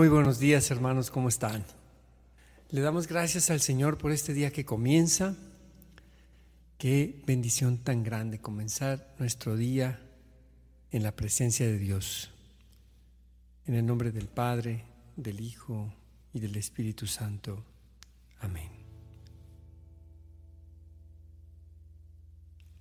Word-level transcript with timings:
Muy 0.00 0.08
buenos 0.08 0.38
días 0.38 0.70
hermanos, 0.70 1.10
¿cómo 1.10 1.28
están? 1.28 1.62
Le 2.70 2.80
damos 2.80 3.06
gracias 3.06 3.50
al 3.50 3.60
Señor 3.60 3.98
por 3.98 4.12
este 4.12 4.32
día 4.32 4.50
que 4.50 4.64
comienza. 4.64 5.36
Qué 6.78 7.22
bendición 7.26 7.76
tan 7.76 8.02
grande 8.02 8.40
comenzar 8.40 9.14
nuestro 9.18 9.58
día 9.58 10.00
en 10.90 11.02
la 11.02 11.14
presencia 11.14 11.66
de 11.66 11.76
Dios. 11.76 12.30
En 13.66 13.74
el 13.74 13.84
nombre 13.84 14.10
del 14.10 14.26
Padre, 14.26 14.86
del 15.16 15.38
Hijo 15.38 15.92
y 16.32 16.40
del 16.40 16.56
Espíritu 16.56 17.06
Santo. 17.06 17.62
Amén. 18.40 18.70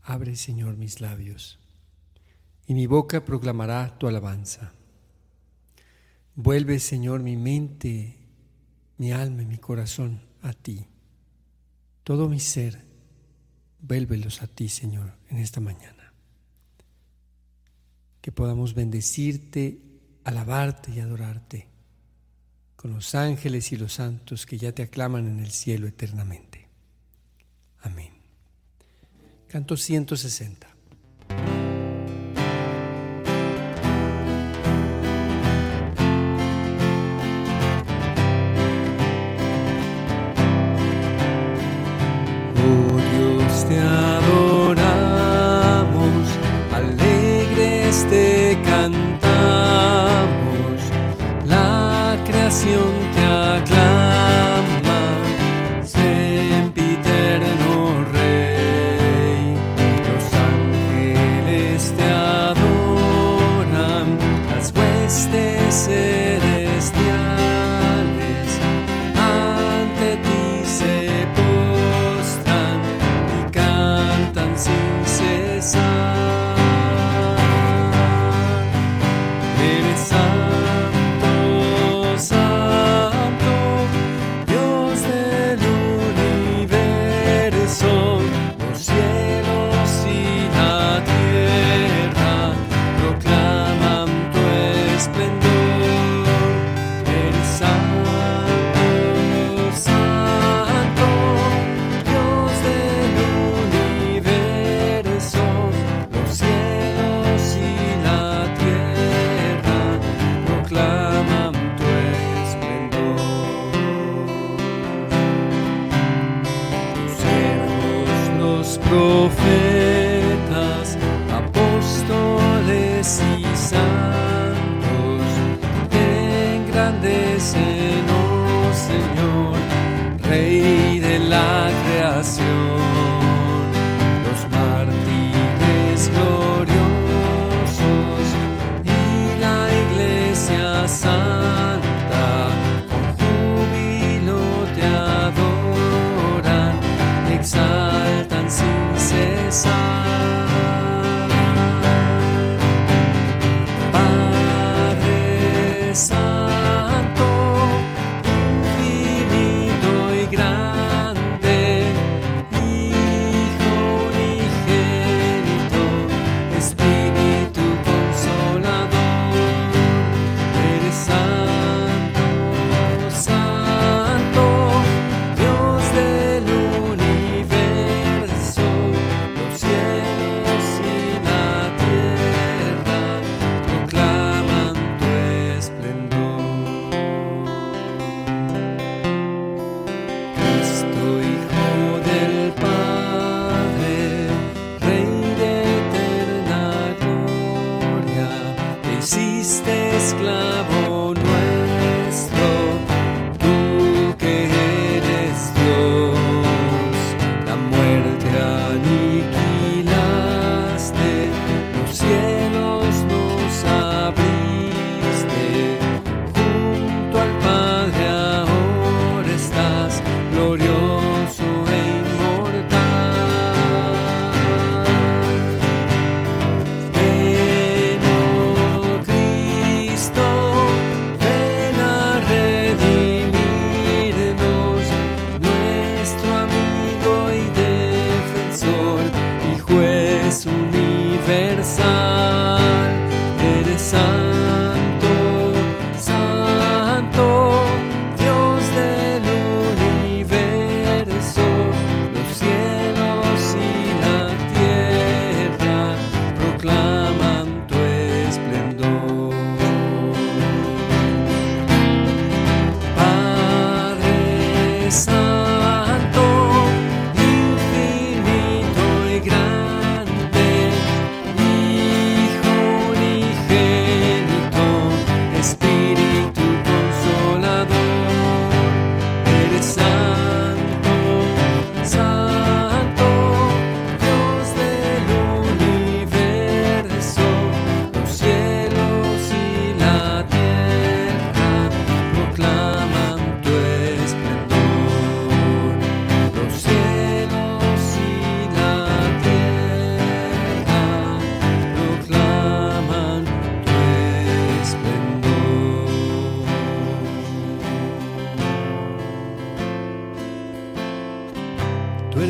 Abre, 0.04 0.38
Señor, 0.38 0.77
mis 0.77 1.02
labios, 1.02 1.60
y 2.66 2.74
mi 2.74 2.88
boca 2.88 3.26
proclamará 3.26 3.98
tu 3.99 4.08
alabanza. 4.08 4.72
Vuelve, 6.41 6.79
Señor, 6.79 7.21
mi 7.21 7.35
mente, 7.35 8.16
mi 8.98 9.11
alma 9.11 9.41
y 9.41 9.45
mi 9.45 9.57
corazón 9.57 10.21
a 10.41 10.53
ti. 10.53 10.85
Todo 12.05 12.29
mi 12.29 12.39
ser, 12.39 12.81
vuélvelos 13.81 14.41
a 14.41 14.48
ti, 14.48 14.70
Señor, 14.70 15.17
en 15.29 15.39
esta 15.39 15.59
mañana. 15.59 16.13
Que 18.21 18.31
podamos 18.31 18.73
bendecirte, 18.73 19.81
alabarte 20.23 20.93
y 20.93 21.02
adorarte 21.02 21.67
con 22.77 22.93
los 22.93 23.15
ángeles 23.15 23.74
y 23.74 23.76
los 23.76 23.96
santos 23.96 24.46
que 24.46 24.57
ya 24.57 24.71
te 24.71 24.84
aclaman 24.84 25.27
en 25.27 25.41
el 25.41 25.51
cielo 25.51 25.87
eternamente. 25.87 26.70
Amén. 27.81 28.13
Canto 29.49 29.76
160. 29.76 30.68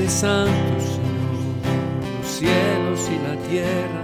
Santo, 0.09 0.79
Señor. 0.79 1.09
Los 2.17 2.27
cielos 2.27 3.09
y 3.09 3.17
la 3.27 3.35
tierra 3.49 4.03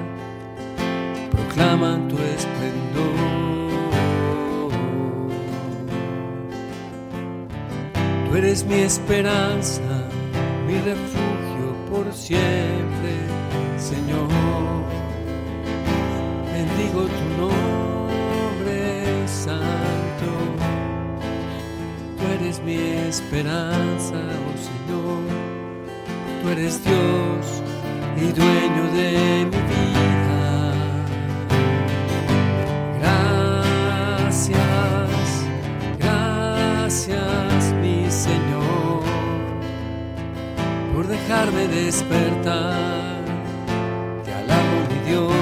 proclaman 1.31 2.07
tu 2.07 2.17
esplendor. 2.17 3.15
Tú 8.27 8.35
eres 8.35 8.65
mi 8.65 8.75
esperanza, 8.75 9.81
mi 10.67 10.75
refugio 10.79 11.75
por 11.89 12.11
siempre, 12.13 13.13
Señor. 13.77 14.27
Bendigo 16.51 17.01
tu 17.03 17.25
nombre 17.41 19.27
santo. 19.27 20.29
Tú 22.17 22.23
eres 22.39 22.61
mi 22.63 22.75
esperanza, 23.07 24.15
oh 24.15 24.57
Señor. 24.57 25.54
Tú 26.45 26.51
eres 26.51 26.83
Dios 26.83 27.63
y 28.17 28.31
dueño 28.31 28.83
de 28.93 29.47
mi 29.49 29.57
vida. 29.73 30.85
Gracias, 34.29 35.09
gracias 35.97 37.73
mi 37.81 38.11
Señor 38.11 39.01
por 40.93 41.07
dejarme 41.07 41.67
despertar. 41.67 43.23
Te 44.23 44.31
alabo 44.31 44.85
mi 44.91 44.99
Dios, 45.09 45.33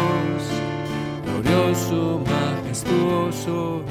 glorioso, 1.25 2.21
majestuoso, 2.25 3.82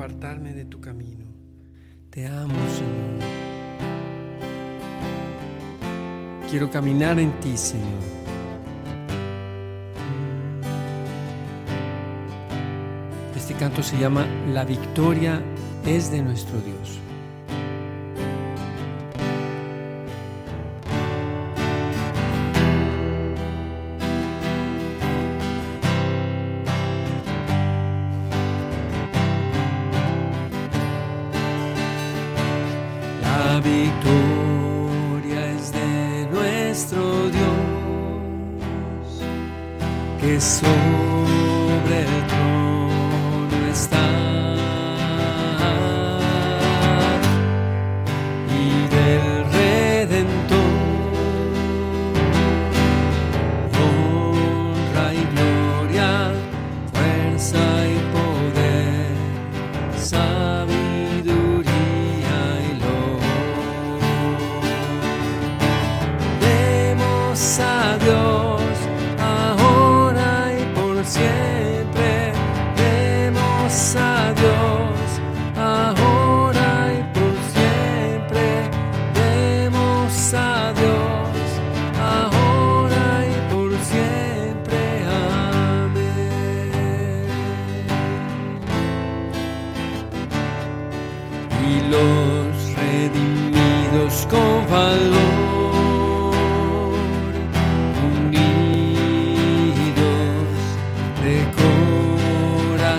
apartarme 0.00 0.54
de 0.54 0.64
tu 0.64 0.80
camino. 0.80 1.26
Te 2.08 2.26
amo, 2.26 2.54
Señor. 2.74 3.20
Quiero 6.48 6.70
caminar 6.70 7.18
en 7.18 7.30
ti, 7.40 7.54
Señor. 7.54 8.00
Este 13.36 13.52
canto 13.54 13.82
se 13.82 13.98
llama 13.98 14.26
La 14.54 14.64
victoria 14.64 15.42
es 15.84 16.10
de 16.10 16.22
nuestro 16.22 16.58
Dios. 16.62 16.98
Nuestro 36.80 37.30
Dios, 37.30 38.70
que 40.20 40.40
sobre 40.40 42.00
el 42.00 42.26
trono 42.26 43.66
está. 43.70 44.19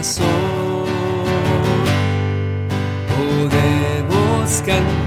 Corazón, 0.02 0.26
podemos 3.16 4.62
cantar. 4.66 5.01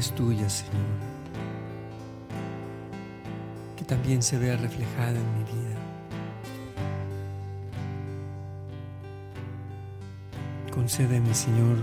Victoria 0.00 0.08
es 0.08 0.12
tuya, 0.12 0.48
Señor. 0.48 0.98
Que 3.76 3.84
también 3.84 4.22
se 4.22 4.38
vea 4.38 4.56
reflejada 4.56 5.18
en 5.18 5.38
mi 5.38 5.44
vida. 5.44 5.76
Concédeme, 10.72 11.34
Señor, 11.34 11.76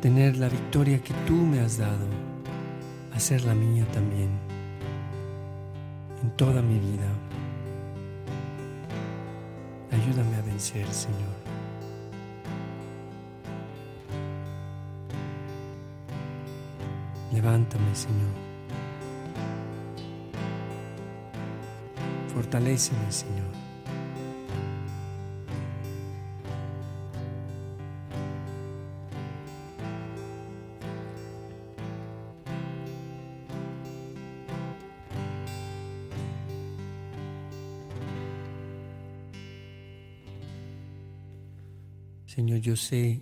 tener 0.00 0.36
la 0.36 0.48
victoria 0.48 0.98
que 1.02 1.12
tú 1.26 1.34
me 1.34 1.60
has 1.60 1.78
dado, 1.78 2.06
hacer 3.14 3.44
la 3.44 3.54
mía 3.54 3.84
también, 3.92 4.30
en 6.22 6.30
toda 6.36 6.62
mi 6.62 6.78
vida. 6.78 7.08
Ayúdame 9.90 10.36
a 10.36 10.42
vencer, 10.42 10.86
Señor. 10.92 11.43
Levántame, 17.34 17.92
Señor. 17.96 18.30
Fortaléceme, 22.32 23.10
Señor. 23.10 23.52
Señor, 42.26 42.60
yo 42.60 42.76
sé 42.76 43.20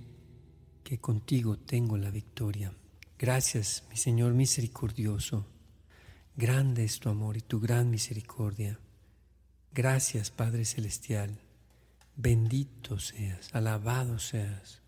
que 0.84 0.98
contigo 0.98 1.56
tengo 1.56 1.96
la 1.96 2.10
victoria. 2.10 2.72
Gracias, 3.22 3.84
mi 3.88 3.96
Señor 3.96 4.34
misericordioso. 4.34 5.46
Grande 6.34 6.82
es 6.82 6.98
tu 6.98 7.08
amor 7.08 7.36
y 7.36 7.40
tu 7.40 7.60
gran 7.60 7.88
misericordia. 7.88 8.80
Gracias, 9.72 10.32
Padre 10.32 10.64
Celestial. 10.64 11.38
Bendito 12.16 12.98
seas, 12.98 13.54
alabado 13.54 14.18
seas 14.18 14.82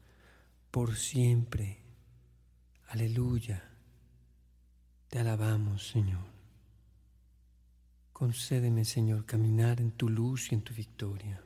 por 0.72 0.96
siempre. 0.96 1.78
Aleluya. 2.88 3.70
Te 5.06 5.20
alabamos, 5.20 5.86
Señor. 5.86 6.26
Concédeme, 8.12 8.84
Señor, 8.84 9.26
caminar 9.26 9.80
en 9.80 9.92
tu 9.92 10.08
luz 10.08 10.50
y 10.50 10.56
en 10.56 10.62
tu 10.62 10.74
victoria. 10.74 11.40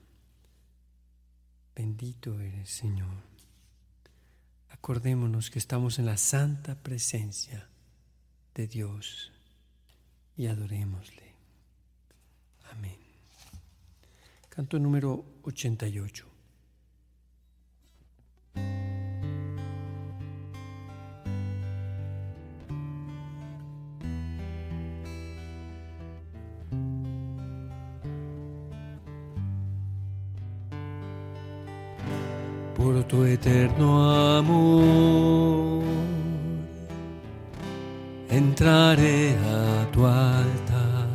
Bendito 1.77 2.41
eres, 2.41 2.71
Señor. 2.71 3.28
Acordémonos 4.71 5.51
que 5.51 5.59
estamos 5.59 5.99
en 5.99 6.07
la 6.07 6.17
santa 6.17 6.75
presencia 6.75 7.69
de 8.55 8.67
Dios 8.67 9.33
y 10.37 10.47
adorémosle. 10.47 11.35
Amén. 12.71 12.99
Canto 14.49 14.79
número 14.79 15.25
88. 15.43 16.38
Tu 33.09 33.25
eterno 33.25 33.89
amor. 34.39 35.83
Entraré 38.29 39.35
a 39.57 39.91
tu 39.91 40.05
altar, 40.05 41.09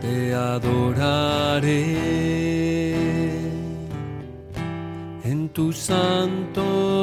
te 0.00 0.34
adoraré 0.34 1.84
en 5.22 5.48
tu 5.50 5.72
santo 5.72 6.99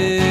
it. 0.00 0.29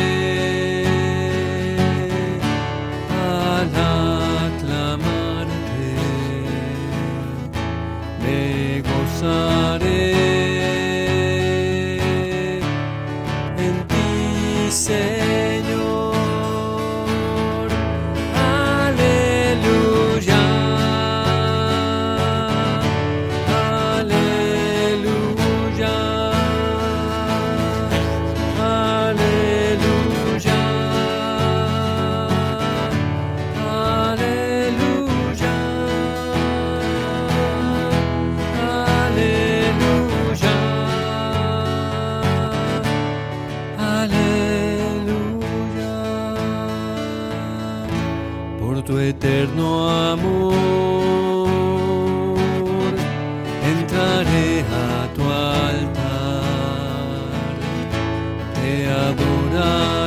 Mostrar. 58.70 59.99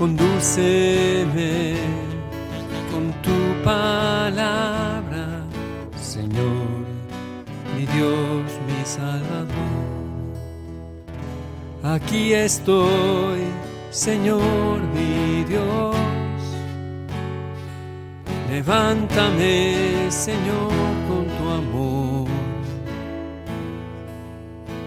Condúceme 0.00 1.74
con 2.90 3.12
tu 3.20 3.62
palabra, 3.62 5.44
Señor, 5.94 6.86
mi 7.76 7.84
Dios, 7.84 8.46
mi 8.66 8.82
Salvador. 8.82 9.50
Aquí 11.82 12.32
estoy, 12.32 13.40
Señor, 13.90 14.80
mi 14.94 15.44
Dios. 15.44 15.96
Levántame, 18.50 20.10
Señor, 20.10 20.72
con 21.08 21.26
tu 21.26 21.50
amor. 21.50 22.28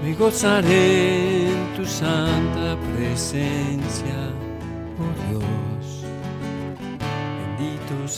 Me 0.03 0.15
gozaré 0.15 1.51
en 1.51 1.75
tu 1.75 1.85
santa 1.85 2.75
presencia 2.97 4.32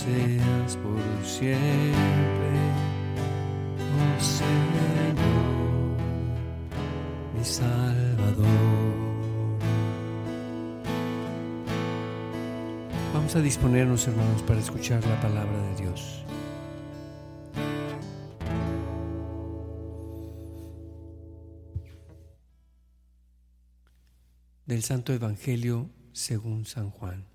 seas 0.06 0.78
por 0.78 1.02
siempre, 1.26 1.96
oh 3.96 4.22
Señor, 4.22 5.16
mi 7.36 7.44
Salvador. 7.44 8.46
Vamos 13.14 13.36
a 13.36 13.42
disponernos, 13.42 14.08
hermanos, 14.08 14.44
para 14.44 14.60
escuchar 14.60 15.04
la 15.06 15.20
palabra 15.22 15.58
de 15.70 15.76
Dios. 15.82 16.24
Del 24.66 24.84
Santo 24.84 25.14
Evangelio 25.14 25.90
según 26.12 26.66
San 26.66 26.90
Juan. 26.90 27.35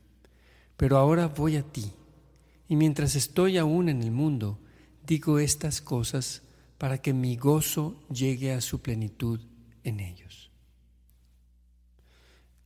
Pero 0.81 0.97
ahora 0.97 1.27
voy 1.27 1.57
a 1.57 1.61
ti, 1.61 1.93
y 2.67 2.75
mientras 2.75 3.15
estoy 3.15 3.59
aún 3.59 3.87
en 3.87 4.01
el 4.01 4.09
mundo, 4.09 4.57
digo 5.05 5.37
estas 5.37 5.79
cosas 5.79 6.41
para 6.79 6.97
que 6.97 7.13
mi 7.13 7.37
gozo 7.37 8.01
llegue 8.09 8.51
a 8.51 8.61
su 8.61 8.81
plenitud 8.81 9.39
en 9.83 9.99
ellos. 9.99 10.49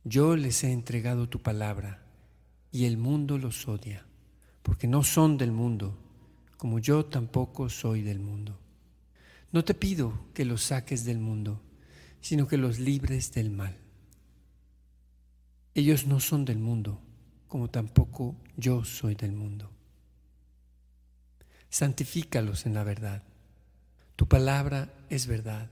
Yo 0.02 0.34
les 0.34 0.64
he 0.64 0.72
entregado 0.72 1.28
tu 1.28 1.42
palabra, 1.42 2.06
y 2.72 2.86
el 2.86 2.96
mundo 2.96 3.36
los 3.36 3.68
odia, 3.68 4.06
porque 4.62 4.86
no 4.86 5.04
son 5.04 5.36
del 5.36 5.52
mundo, 5.52 5.98
como 6.56 6.78
yo 6.78 7.04
tampoco 7.04 7.68
soy 7.68 8.00
del 8.00 8.20
mundo. 8.20 8.58
No 9.52 9.62
te 9.62 9.74
pido 9.74 10.18
que 10.32 10.46
los 10.46 10.62
saques 10.62 11.04
del 11.04 11.18
mundo, 11.18 11.60
sino 12.22 12.48
que 12.48 12.56
los 12.56 12.78
libres 12.78 13.34
del 13.34 13.50
mal. 13.50 13.76
Ellos 15.74 16.06
no 16.06 16.18
son 16.18 16.46
del 16.46 16.58
mundo, 16.58 17.02
como 17.56 17.70
tampoco 17.70 18.36
yo 18.58 18.84
soy 18.84 19.14
del 19.14 19.32
mundo. 19.32 19.70
Santifícalos 21.70 22.66
en 22.66 22.74
la 22.74 22.84
verdad. 22.84 23.22
Tu 24.14 24.28
palabra 24.28 24.92
es 25.08 25.26
verdad. 25.26 25.70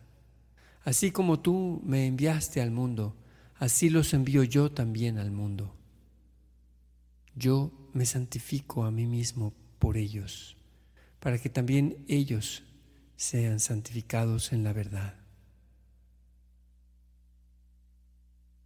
Así 0.85 1.11
como 1.11 1.41
tú 1.41 1.83
me 1.85 2.07
enviaste 2.07 2.63
al 2.63 2.71
mundo, 2.71 3.15
así 3.57 3.91
los 3.91 4.15
envío 4.15 4.45
yo 4.45 4.73
también 4.73 5.19
al 5.19 5.31
mundo. 5.31 5.77
Yo 7.35 7.71
me 7.93 8.07
santifico 8.07 8.85
a 8.85 8.91
mí 8.91 9.05
mismo 9.05 9.53
por 9.79 9.99
ellos, 9.99 10.57
para 11.21 11.37
que 11.37 11.51
también 11.51 12.03
ellos 12.09 12.63
sean 13.17 13.61
santificados 13.61 14.55
en 14.55 14.65
la 14.65 14.73
verdad. 14.73 15.17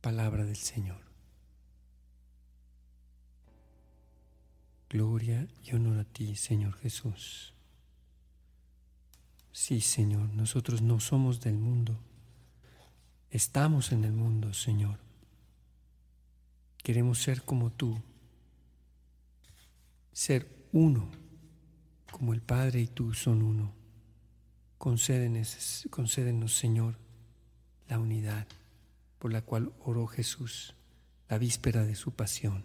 Palabra 0.03 0.45
del 0.45 0.55
Señor. 0.55 1.08
Gloria 4.89 5.47
y 5.65 5.75
honor 5.75 5.99
a 5.99 6.05
ti, 6.05 6.35
Señor 6.37 6.75
Jesús. 6.79 7.53
Sí, 9.53 9.81
Señor, 9.81 10.29
nosotros 10.31 10.83
no 10.83 11.01
somos 11.01 11.41
del 11.41 11.59
mundo. 11.59 11.99
Estamos 13.31 13.93
en 13.93 14.05
el 14.05 14.13
mundo, 14.13 14.55
Señor. 14.55 14.99
Queremos 16.79 17.19
ser 17.19 17.43
como 17.43 17.71
tú. 17.71 18.01
Ser 20.13 20.49
uno, 20.73 21.11
como 22.11 22.33
el 22.33 22.41
Padre 22.41 22.81
y 22.81 22.87
tú 22.87 23.13
son 23.15 23.43
uno. 23.43 23.73
Concédenos, 24.79 25.87
concédenos, 25.91 26.57
Señor, 26.57 26.97
la 27.89 27.99
unidad 27.99 28.47
por 29.19 29.33
la 29.33 29.43
cual 29.43 29.73
oró 29.81 30.07
Jesús 30.07 30.75
la 31.29 31.39
víspera 31.39 31.85
de 31.85 31.95
su 31.95 32.13
pasión. 32.13 32.65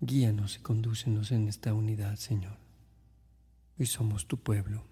Guíanos 0.00 0.56
y 0.56 0.60
condúcenos 0.60 1.30
en 1.30 1.46
esta 1.46 1.74
unidad, 1.74 2.16
Señor. 2.16 2.56
Hoy 3.78 3.84
somos 3.84 4.26
tu 4.26 4.38
pueblo. 4.38 4.82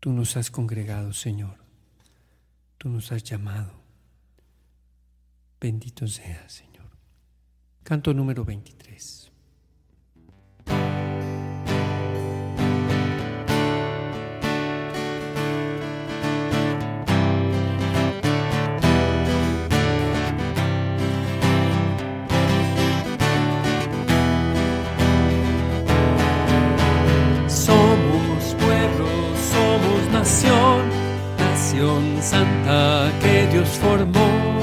Tú 0.00 0.12
nos 0.12 0.36
has 0.38 0.50
congregado, 0.50 1.12
Señor. 1.12 1.58
Tú 2.78 2.88
nos 2.88 3.12
has 3.12 3.22
llamado. 3.22 3.72
Bendito 5.60 6.06
seas, 6.06 6.52
Señor. 6.52 6.88
Canto 7.82 8.14
número 8.14 8.46
23. 8.46 9.29
Santa 32.20 33.10
que 33.22 33.46
Dios 33.52 33.68
formó, 33.80 34.60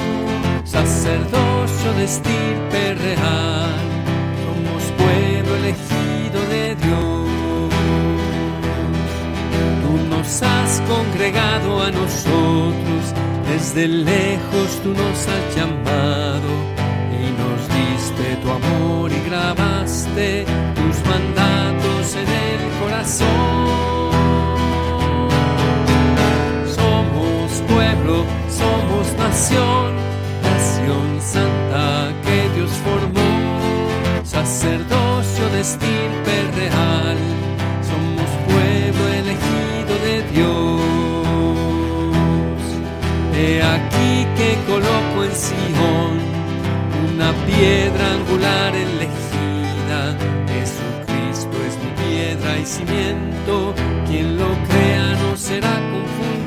sacerdocio 0.63 1.93
de 1.97 2.03
estirpe 2.03 2.93
real, 2.93 3.75
somos 4.43 4.83
pueblo 4.97 5.55
elegido 5.55 6.39
de 6.49 6.75
Dios. 6.75 7.73
Tú 9.81 10.15
nos 10.15 10.43
has 10.43 10.81
congregado 10.81 11.83
a 11.83 11.91
nosotros, 11.91 13.01
desde 13.49 13.87
lejos 13.87 14.79
tú 14.83 14.89
nos 14.89 15.27
has 15.27 15.55
llamado 15.55 16.49
y 17.19 17.31
nos 17.41 17.59
diste 17.77 18.35
tu 18.43 18.51
amor 18.51 19.11
y 19.11 19.29
grabaste 19.29 20.45
tus 20.75 20.97
mandatos 21.09 22.15
en 22.15 22.29
el 22.29 22.79
corazón. 22.79 23.96
Somos 28.49 29.13
nación, 29.17 29.93
nación 30.41 31.21
santa 31.21 32.13
que 32.23 32.49
Dios 32.55 32.71
formó, 32.85 33.31
sacerdocio 34.23 35.49
de 35.49 35.61
estirpe 35.61 36.33
real, 36.55 37.17
somos 37.89 38.29
pueblo 38.47 39.03
elegido 39.21 39.93
de 40.07 40.15
Dios. 40.33 40.81
He 43.35 43.61
aquí 43.61 44.25
que 44.37 44.49
coloco 44.67 45.23
en 45.25 45.33
Sion 45.35 46.13
una 47.13 47.31
piedra 47.45 48.13
angular 48.13 48.73
elegida, 48.75 50.01
Jesucristo 50.53 51.55
es 51.67 51.75
mi 51.83 51.91
piedra 52.03 52.57
y 52.57 52.65
cimiento, 52.65 53.73
quien 54.07 54.37
lo 54.37 54.49
crea 54.69 55.15
no 55.21 55.35
será 55.35 55.73
confundido. 55.91 56.46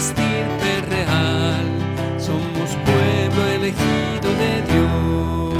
estirpe 0.00 0.80
real, 0.88 1.66
somos 2.18 2.70
pueblo 2.88 3.42
elegido 3.58 4.28
de 4.42 4.52
Dios. 4.72 5.58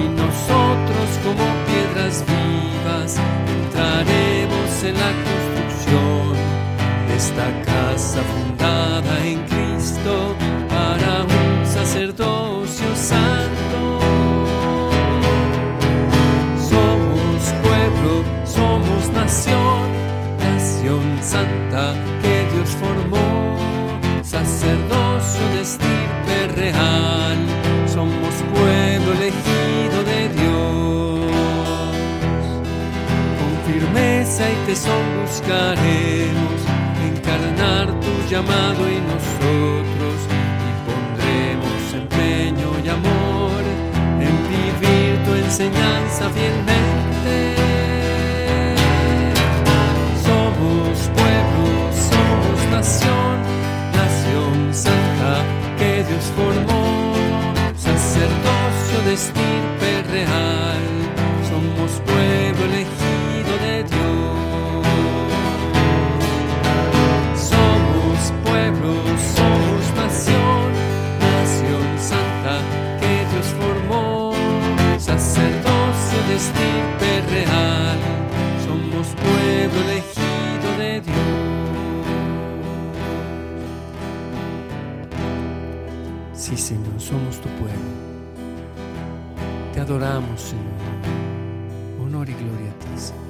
Y 0.00 0.02
nosotros 0.22 1.08
como 1.22 1.44
piedras 1.68 2.24
vivas 2.32 3.16
entraremos 3.58 4.70
en 4.88 4.94
la 5.04 5.12
construcción 5.28 6.32
de 7.08 7.14
esta 7.16 7.46
casa 7.70 8.22
fundada 8.22 8.53
tesón 34.74 35.04
buscaremos 35.22 36.58
encarnar 37.10 37.86
tu 38.00 38.12
llamado 38.28 38.82
y 38.90 38.98
nosotros 39.12 40.16
y 40.66 40.72
pondremos 40.88 41.80
empeño 42.02 42.70
y 42.84 42.88
amor 42.88 43.62
en 44.26 44.34
vivir 44.52 45.10
tu 45.24 45.32
enseñanza 45.44 46.28
fielmente. 46.36 47.36
Somos 50.26 50.94
pueblo, 51.18 51.68
somos 52.10 52.58
nación, 52.72 53.36
nación 54.00 54.74
santa 54.74 55.34
que 55.78 56.02
Dios 56.08 56.24
formó, 56.36 57.14
sacerdocio 57.76 58.98
de 59.06 59.16
Sí, 86.44 86.58
Señor, 86.58 87.00
somos 87.00 87.40
tu 87.40 87.48
pueblo. 87.48 87.72
Te 89.72 89.80
adoramos, 89.80 90.42
Señor. 90.42 90.74
Honor 91.98 92.28
y 92.28 92.34
gloria 92.34 92.70
a 92.70 92.78
ti, 92.80 93.00
Señor. 93.00 93.24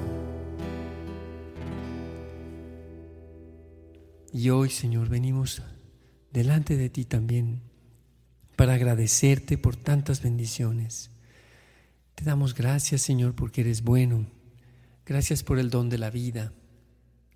Y 4.33 4.49
hoy, 4.49 4.69
Señor, 4.69 5.07
venimos 5.07 5.61
delante 6.33 6.75
de 6.75 6.89
ti 6.89 7.05
también 7.05 7.61
para 8.57 8.73
agradecerte 8.73 9.57
por 9.57 9.77
tantas 9.77 10.21
bendiciones. 10.21 11.09
Te 12.15 12.25
damos 12.25 12.53
gracias, 12.53 13.01
Señor, 13.01 13.33
porque 13.33 13.61
eres 13.61 13.81
bueno. 13.81 14.25
Gracias 15.05 15.41
por 15.41 15.57
el 15.57 15.69
don 15.69 15.87
de 15.87 15.99
la 15.99 16.09
vida. 16.09 16.51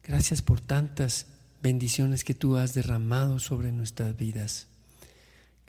Gracias 0.03 0.41
por 0.41 0.59
tantas 0.59 1.27
bendiciones 1.63 2.25
que 2.25 2.33
tú 2.33 2.57
has 2.57 2.73
derramado 2.73 3.39
sobre 3.39 3.71
nuestras 3.71 4.17
vidas. 4.17 4.68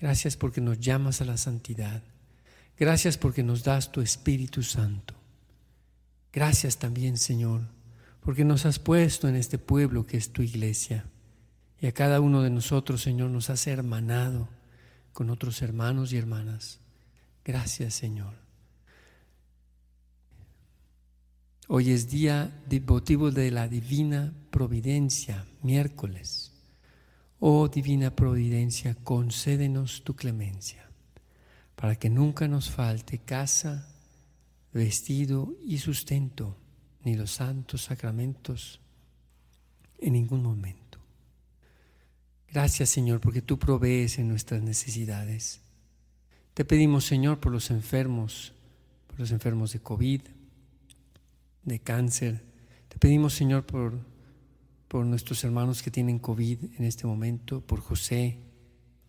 Gracias 0.01 0.37
porque 0.37 0.63
nos 0.63 0.81
llamas 0.81 1.21
a 1.21 1.27
la 1.27 1.37
santidad. 1.37 2.03
Gracias 2.79 3.19
porque 3.19 3.43
nos 3.43 3.63
das 3.63 3.93
tu 3.93 4.01
Espíritu 4.01 4.63
Santo. 4.63 5.15
Gracias 6.33 6.79
también, 6.79 7.19
Señor, 7.19 7.61
porque 8.21 8.45
nos 8.45 8.65
has 8.65 8.79
puesto 8.79 9.29
en 9.29 9.37
este 9.37 9.59
pueblo 9.59 10.07
que 10.07 10.17
es 10.17 10.33
tu 10.33 10.41
iglesia. 10.41 11.05
Y 11.79 11.87
a 11.87 11.93
cada 11.93 12.21
uno 12.21 12.43
de 12.43 12.49
nosotros, 12.49 13.03
Señor, 13.03 13.31
nos 13.31 13.51
has 13.51 13.67
hermanado 13.67 14.49
con 15.13 15.29
otros 15.29 15.61
hermanos 15.61 16.15
y 16.15 16.17
hermanas. 16.17 16.81
Gracias, 17.45 17.93
Señor. 17.93 18.35
Hoy 21.69 21.91
es 21.91 22.09
día 22.09 22.51
devotivo 22.69 23.31
de 23.31 23.51
la 23.51 23.69
divina 23.69 24.33
providencia, 24.51 25.45
miércoles. 25.63 26.50
Oh 27.41 27.69
divina 27.69 28.15
providencia, 28.15 28.95
concédenos 29.03 30.05
tu 30.05 30.15
clemencia, 30.15 30.91
para 31.75 31.97
que 31.97 32.11
nunca 32.11 32.47
nos 32.47 32.69
falte 32.69 33.19
casa, 33.19 33.89
vestido 34.75 35.57
y 35.65 35.79
sustento, 35.79 36.59
ni 37.03 37.17
los 37.17 37.31
santos 37.31 37.85
sacramentos 37.85 38.81
en 39.99 40.13
ningún 40.13 40.43
momento. 40.43 40.99
Gracias 42.53 42.91
Señor 42.91 43.21
porque 43.21 43.41
tú 43.41 43.59
provees 43.59 44.19
en 44.19 44.29
nuestras 44.29 44.63
necesidades. 44.63 45.63
Te 46.53 46.67
pedimos 46.67 47.07
Señor 47.07 47.41
por 47.41 47.53
los 47.53 47.71
enfermos, 47.71 48.53
por 49.07 49.21
los 49.21 49.31
enfermos 49.31 49.73
de 49.73 49.81
COVID, 49.81 50.21
de 51.63 51.79
cáncer. 51.79 52.45
Te 52.89 52.99
pedimos 52.99 53.33
Señor 53.35 53.65
por, 53.65 53.99
por 54.91 55.07
nuestros 55.07 55.45
hermanos 55.45 55.85
que 55.85 55.93
tienen 55.93 56.19
COVID 56.19 56.65
en 56.77 56.85
este 56.85 57.07
momento, 57.07 57.61
por 57.61 57.79
José, 57.79 58.41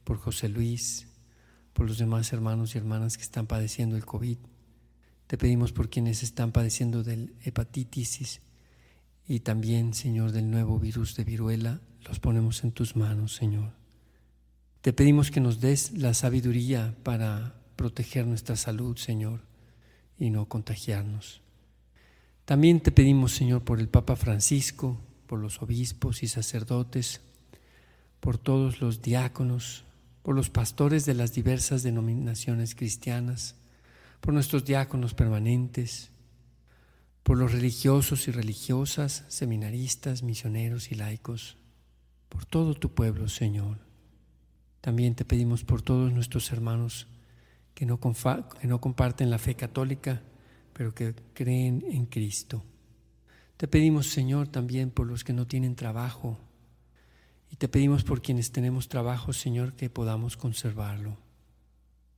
por 0.03 0.19
José 0.19 0.47
Luis, 0.47 1.07
por 1.73 1.87
los 1.87 1.97
demás 1.97 2.31
hermanos 2.33 2.75
y 2.75 2.77
hermanas 2.77 3.17
que 3.17 3.23
están 3.23 3.47
padeciendo 3.47 3.95
el 3.95 4.05
COVID. 4.05 4.37
Te 5.25 5.39
pedimos 5.39 5.71
por 5.71 5.89
quienes 5.89 6.21
están 6.21 6.51
padeciendo 6.51 7.01
del 7.03 7.33
hepatitis 7.43 8.41
y 9.27 9.39
también, 9.39 9.95
Señor, 9.95 10.31
del 10.33 10.51
nuevo 10.51 10.77
virus 10.77 11.15
de 11.15 11.23
viruela, 11.23 11.81
los 12.07 12.19
ponemos 12.19 12.63
en 12.63 12.73
tus 12.73 12.95
manos, 12.95 13.33
Señor. 13.33 13.71
Te 14.81 14.93
pedimos 14.93 15.31
que 15.31 15.39
nos 15.39 15.61
des 15.61 15.93
la 15.93 16.13
sabiduría 16.13 16.95
para 17.01 17.55
proteger 17.75 18.27
nuestra 18.27 18.55
salud, 18.55 18.97
Señor, 18.97 19.41
y 20.19 20.29
no 20.29 20.47
contagiarnos. 20.47 21.41
También 22.45 22.81
te 22.81 22.91
pedimos, 22.91 23.31
Señor, 23.31 23.63
por 23.63 23.79
el 23.79 23.89
Papa 23.89 24.15
Francisco, 24.15 25.01
por 25.31 25.39
los 25.39 25.61
obispos 25.61 26.23
y 26.23 26.27
sacerdotes, 26.27 27.21
por 28.19 28.37
todos 28.37 28.81
los 28.81 29.01
diáconos, 29.01 29.85
por 30.23 30.35
los 30.35 30.49
pastores 30.49 31.05
de 31.05 31.13
las 31.13 31.31
diversas 31.31 31.83
denominaciones 31.83 32.75
cristianas, 32.75 33.55
por 34.19 34.33
nuestros 34.33 34.65
diáconos 34.65 35.13
permanentes, 35.13 36.11
por 37.23 37.37
los 37.37 37.53
religiosos 37.53 38.27
y 38.27 38.31
religiosas, 38.31 39.23
seminaristas, 39.29 40.21
misioneros 40.21 40.91
y 40.91 40.95
laicos, 40.95 41.55
por 42.27 42.45
todo 42.45 42.73
tu 42.73 42.93
pueblo, 42.93 43.29
Señor. 43.29 43.77
También 44.81 45.15
te 45.15 45.23
pedimos 45.23 45.63
por 45.63 45.81
todos 45.81 46.11
nuestros 46.11 46.51
hermanos 46.51 47.07
que 47.73 47.85
no, 47.85 48.01
que 48.01 48.67
no 48.67 48.81
comparten 48.81 49.29
la 49.29 49.39
fe 49.39 49.55
católica, 49.55 50.23
pero 50.73 50.93
que 50.93 51.15
creen 51.33 51.85
en 51.89 52.05
Cristo. 52.07 52.65
Te 53.61 53.67
pedimos, 53.67 54.07
Señor, 54.07 54.47
también 54.47 54.89
por 54.89 55.05
los 55.05 55.23
que 55.23 55.33
no 55.33 55.45
tienen 55.45 55.75
trabajo. 55.75 56.39
Y 57.51 57.57
te 57.57 57.67
pedimos 57.67 58.03
por 58.03 58.23
quienes 58.23 58.51
tenemos 58.51 58.89
trabajo, 58.89 59.33
Señor, 59.33 59.73
que 59.73 59.87
podamos 59.87 60.35
conservarlo. 60.35 61.19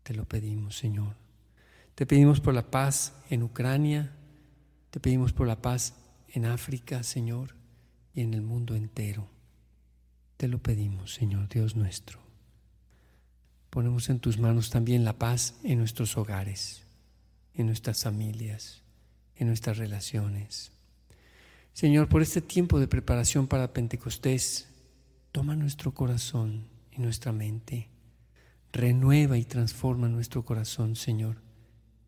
Te 0.04 0.14
lo 0.14 0.24
pedimos, 0.24 0.78
Señor. 0.78 1.18
Te 1.96 2.06
pedimos 2.06 2.40
por 2.40 2.54
la 2.54 2.72
paz 2.72 3.12
en 3.30 3.44
Ucrania, 3.44 4.14
te 4.90 5.02
pedimos 5.02 5.34
por 5.34 5.46
la 5.46 5.62
paz 5.62 5.96
en 6.30 6.46
África, 6.46 7.04
Señor, 7.04 7.56
y 8.14 8.22
en 8.22 8.34
el 8.36 8.42
mundo 8.42 8.74
entero. 8.74 9.28
Te 10.38 10.48
lo 10.48 10.60
pedimos, 10.60 11.14
Señor 11.14 11.50
Dios 11.50 11.76
nuestro. 11.76 12.20
Ponemos 13.70 14.08
en 14.08 14.20
tus 14.20 14.38
manos 14.38 14.70
también 14.70 15.04
la 15.04 15.20
paz 15.20 15.56
en 15.66 15.80
nuestros 15.80 16.16
hogares, 16.16 16.84
en 17.54 17.66
nuestras 17.66 18.02
familias, 18.02 18.82
en 19.36 19.48
nuestras 19.48 19.78
relaciones. 19.78 20.73
Señor, 21.74 22.08
por 22.08 22.22
este 22.22 22.42
tiempo 22.42 22.80
de 22.80 22.88
preparación 22.88 23.48
para 23.48 23.74
Pentecostés, 23.74 24.70
toma 25.32 25.56
nuestro 25.56 25.94
corazón 25.94 26.68
y 26.92 27.02
nuestra 27.02 27.32
mente, 27.32 27.90
renueva 28.72 29.38
y 29.38 29.44
transforma 29.44 30.08
nuestro 30.08 30.46
corazón, 30.46 30.96
Señor 30.96 31.44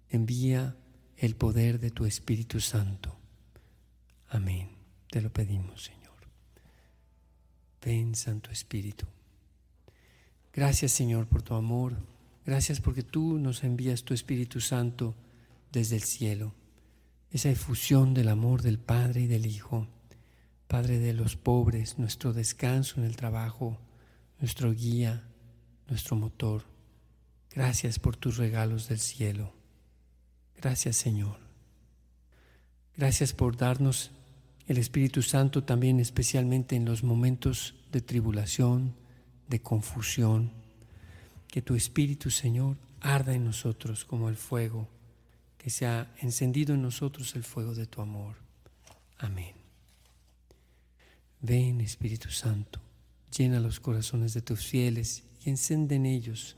envía 0.09 0.75
el 1.17 1.35
poder 1.35 1.79
de 1.79 1.91
tu 1.91 2.05
Espíritu 2.05 2.59
Santo. 2.59 3.15
Amén. 4.29 4.69
Te 5.09 5.21
lo 5.21 5.31
pedimos, 5.31 5.83
Señor. 5.83 6.03
Ven, 7.83 8.15
Santo 8.15 8.49
Espíritu. 8.51 9.05
Gracias, 10.51 10.91
Señor, 10.91 11.27
por 11.27 11.41
tu 11.41 11.53
amor. 11.53 11.95
Gracias 12.45 12.79
porque 12.81 13.03
tú 13.03 13.37
nos 13.37 13.63
envías 13.63 14.03
tu 14.03 14.13
Espíritu 14.13 14.59
Santo 14.59 15.15
desde 15.71 15.95
el 15.95 16.03
cielo. 16.03 16.53
Esa 17.35 17.49
efusión 17.49 18.13
del 18.13 18.29
amor 18.29 18.61
del 18.61 18.79
Padre 18.79 19.23
y 19.23 19.27
del 19.27 19.45
Hijo. 19.45 19.89
Padre 20.69 20.99
de 20.99 21.11
los 21.11 21.35
pobres, 21.35 21.99
nuestro 21.99 22.31
descanso 22.31 22.95
en 22.97 23.05
el 23.05 23.17
trabajo, 23.17 23.77
nuestro 24.39 24.71
guía, 24.71 25.21
nuestro 25.89 26.15
motor. 26.15 26.63
Gracias 27.51 27.99
por 27.99 28.15
tus 28.15 28.37
regalos 28.37 28.87
del 28.87 28.99
cielo. 28.99 29.51
Gracias 30.55 30.95
Señor. 30.95 31.37
Gracias 32.95 33.33
por 33.33 33.57
darnos 33.57 34.11
el 34.65 34.77
Espíritu 34.77 35.21
Santo 35.21 35.61
también 35.61 35.99
especialmente 35.99 36.77
en 36.77 36.85
los 36.85 37.03
momentos 37.03 37.75
de 37.91 37.99
tribulación, 37.99 38.95
de 39.49 39.61
confusión. 39.61 40.53
Que 41.49 41.61
tu 41.61 41.75
Espíritu, 41.75 42.31
Señor, 42.31 42.77
arda 43.01 43.33
en 43.33 43.43
nosotros 43.43 44.05
como 44.05 44.29
el 44.29 44.37
fuego, 44.37 44.87
que 45.65 45.71
se 45.71 45.87
ha 45.87 46.13
encendido 46.21 46.75
en 46.75 46.83
nosotros 46.83 47.35
el 47.35 47.43
fuego 47.43 47.73
de 47.73 47.87
tu 47.87 47.99
amor. 47.99 48.35
Amén. 49.17 49.55
Ven, 51.41 51.81
Espíritu 51.81 52.29
Santo, 52.29 52.79
llena 53.35 53.59
los 53.59 53.79
corazones 53.79 54.35
de 54.35 54.43
tus 54.43 54.63
fieles 54.63 55.23
y 55.43 55.49
encende 55.49 55.95
en 55.95 56.05
ellos 56.05 56.55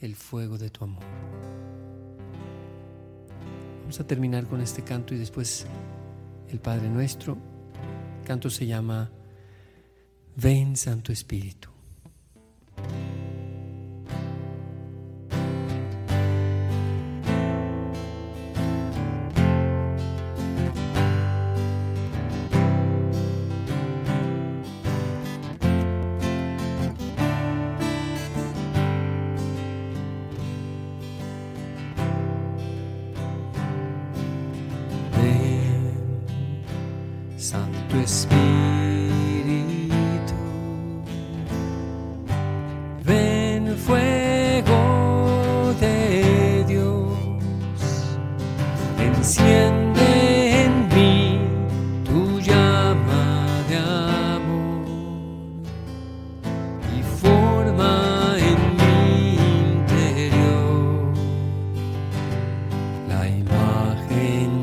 el 0.00 0.16
fuego 0.16 0.58
de 0.58 0.70
tu 0.70 0.82
amor. 0.82 1.04
Vamos 3.82 4.00
a 4.00 4.06
terminar 4.08 4.48
con 4.48 4.60
este 4.60 4.82
canto 4.82 5.14
y 5.14 5.18
después 5.18 5.64
el 6.48 6.58
Padre 6.58 6.88
Nuestro. 6.88 7.38
El 8.22 8.26
canto 8.26 8.50
se 8.50 8.66
llama 8.66 9.08
Ven 10.34 10.76
Santo 10.76 11.12
Espíritu. 11.12 11.77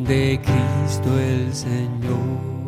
de 0.08 0.39
Cristo 0.44 1.20
el 1.20 1.54
Señor. 1.54 2.64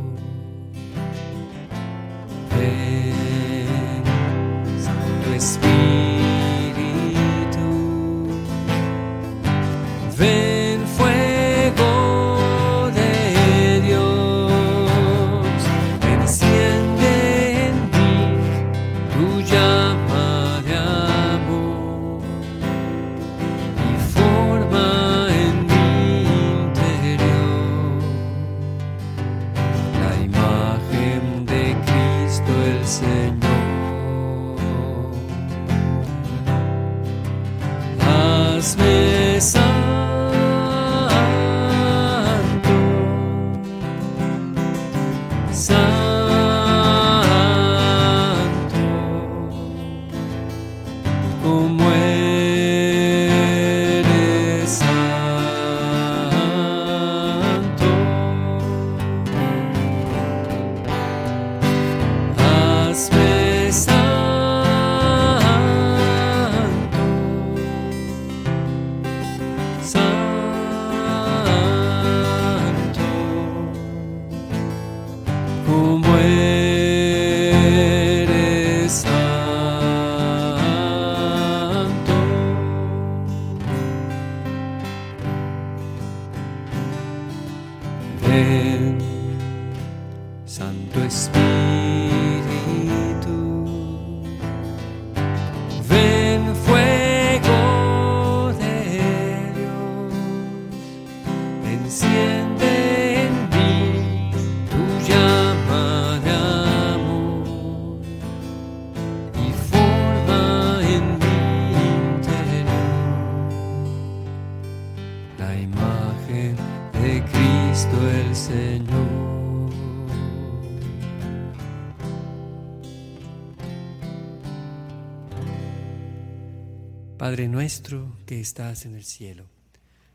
Padre 127.17 127.47
nuestro 127.47 128.15
que 128.27 128.39
estás 128.39 128.85
en 128.85 128.95
el 128.95 129.03
cielo, 129.03 129.45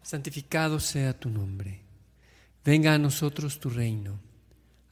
santificado 0.03 0.79
sea 0.79 1.19
tu 1.19 1.31
nombre. 1.31 1.83
Venga 2.65 2.95
a 2.95 2.99
nosotros 2.99 3.59
tu 3.59 3.69
reino. 3.71 4.21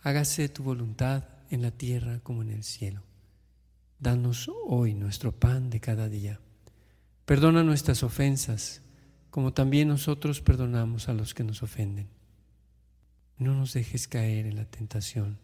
Hágase 0.03 0.49
tu 0.49 0.65
voluntad 0.65 1.25
en 1.51 1.63
la 1.63 1.71
tierra 1.71 2.19
como 2.25 2.43
en 2.43 2.51
el 2.51 2.65
cielo. 2.65 3.03
Danos 4.01 4.51
hoy 4.67 4.95
nuestro 4.95 5.31
pan 5.31 5.71
de 5.71 5.81
cada 5.81 6.09
día. 6.09 6.41
Perdona 7.27 7.63
nuestras 7.63 8.03
ofensas, 8.03 8.83
como 9.31 9.53
también 9.53 9.87
nosotros 9.87 10.41
perdonamos 10.41 11.09
a 11.09 11.15
los 11.15 11.33
que 11.33 11.45
nos 11.45 11.63
ofenden. 11.63 12.20
No 13.41 13.55
nos 13.55 13.73
dejes 13.73 14.07
caer 14.07 14.45
en 14.45 14.57
la 14.57 14.67
tentación 14.67 15.39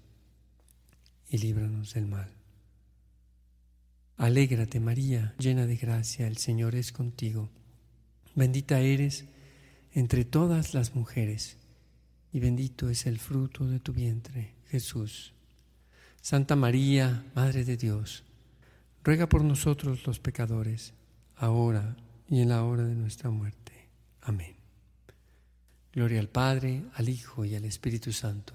y 1.30 1.38
líbranos 1.38 1.94
del 1.94 2.06
mal. 2.06 2.28
Alégrate 4.18 4.80
María, 4.80 5.34
llena 5.38 5.66
de 5.66 5.76
gracia, 5.76 6.26
el 6.26 6.36
Señor 6.36 6.74
es 6.74 6.92
contigo. 6.92 7.48
Bendita 8.34 8.80
eres 8.80 9.24
entre 9.94 10.26
todas 10.26 10.74
las 10.74 10.94
mujeres, 10.94 11.56
y 12.34 12.40
bendito 12.40 12.90
es 12.90 13.06
el 13.06 13.18
fruto 13.18 13.66
de 13.66 13.80
tu 13.80 13.94
vientre, 13.94 14.52
Jesús. 14.68 15.32
Santa 16.20 16.54
María, 16.54 17.24
Madre 17.34 17.64
de 17.64 17.78
Dios, 17.78 18.24
ruega 19.04 19.26
por 19.26 19.42
nosotros 19.42 20.06
los 20.06 20.20
pecadores, 20.20 20.92
ahora 21.34 21.96
y 22.28 22.42
en 22.42 22.50
la 22.50 22.62
hora 22.62 22.84
de 22.84 22.94
nuestra 22.94 23.30
muerte. 23.30 23.72
Amén. 24.20 24.55
Gloria 25.96 26.20
al 26.20 26.28
Padre, 26.28 26.84
al 26.92 27.08
Hijo 27.08 27.46
y 27.46 27.54
al 27.54 27.64
Espíritu 27.64 28.12
Santo, 28.12 28.52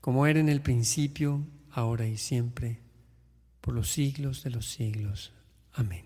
como 0.00 0.24
era 0.24 0.38
en 0.38 0.48
el 0.48 0.60
principio, 0.60 1.44
ahora 1.72 2.06
y 2.06 2.16
siempre 2.16 2.78
por 3.60 3.74
los 3.74 3.90
siglos 3.90 4.44
de 4.44 4.50
los 4.50 4.70
siglos. 4.70 5.32
Amén. 5.72 6.04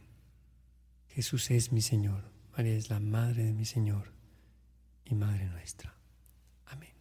Jesús 1.10 1.50
es 1.50 1.70
mi 1.70 1.82
Señor, 1.82 2.24
María 2.56 2.74
es 2.74 2.88
la 2.88 2.98
Madre 2.98 3.44
de 3.44 3.52
mi 3.52 3.66
Señor 3.66 4.10
y 5.04 5.14
Madre 5.14 5.44
nuestra. 5.50 5.94
Amén. 6.64 6.94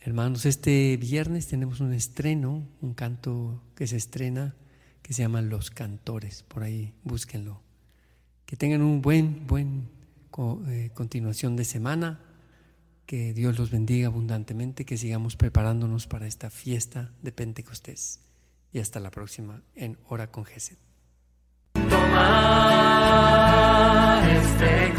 Hermanos, 0.00 0.44
este 0.44 0.96
viernes 0.96 1.46
tenemos 1.46 1.78
un 1.78 1.92
estreno, 1.92 2.66
un 2.80 2.94
canto 2.94 3.62
que 3.76 3.86
se 3.86 3.96
estrena 3.96 4.56
que 5.10 5.14
se 5.14 5.22
llama 5.22 5.42
Los 5.42 5.72
Cantores, 5.72 6.44
por 6.44 6.62
ahí 6.62 6.94
búsquenlo. 7.02 7.60
Que 8.46 8.54
tengan 8.54 8.80
un 8.80 9.02
buen, 9.02 9.44
buen 9.44 9.88
eh, 10.68 10.90
continuación 10.94 11.56
de 11.56 11.64
semana, 11.64 12.20
que 13.06 13.34
Dios 13.34 13.58
los 13.58 13.72
bendiga 13.72 14.06
abundantemente, 14.06 14.84
que 14.84 14.96
sigamos 14.96 15.34
preparándonos 15.34 16.06
para 16.06 16.28
esta 16.28 16.48
fiesta 16.48 17.10
de 17.22 17.32
Pentecostés. 17.32 18.20
Y 18.72 18.78
hasta 18.78 19.00
la 19.00 19.10
próxima 19.10 19.64
en 19.74 19.98
Hora 20.06 20.30
con 20.30 20.44
Gesed. 20.44 20.78
Toma 21.72 21.90
este 24.30 24.94